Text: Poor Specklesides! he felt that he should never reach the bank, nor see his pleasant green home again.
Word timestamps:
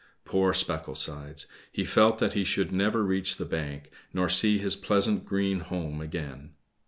Poor 0.25 0.51
Specklesides! 0.51 1.45
he 1.71 1.85
felt 1.85 2.17
that 2.17 2.33
he 2.33 2.43
should 2.43 2.71
never 2.71 3.03
reach 3.03 3.37
the 3.37 3.45
bank, 3.45 3.91
nor 4.11 4.29
see 4.29 4.57
his 4.57 4.75
pleasant 4.75 5.25
green 5.25 5.59
home 5.59 6.01
again. 6.01 6.55